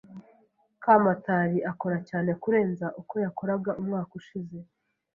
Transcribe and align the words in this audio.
Kamatari 0.83 1.57
akora 1.71 1.97
cyane 2.09 2.31
kurenza 2.41 2.87
uko 3.01 3.13
yakoraga 3.23 3.71
umwaka 3.81 4.11
ushize. 4.21 4.57